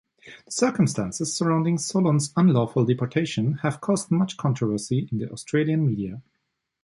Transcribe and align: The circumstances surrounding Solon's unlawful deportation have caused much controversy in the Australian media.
The 0.45 0.51
circumstances 0.51 1.35
surrounding 1.37 1.77
Solon's 1.77 2.33
unlawful 2.35 2.85
deportation 2.85 3.59
have 3.59 3.81
caused 3.81 4.09
much 4.09 4.35
controversy 4.35 5.07
in 5.11 5.19
the 5.19 5.29
Australian 5.31 5.85
media. 5.85 6.23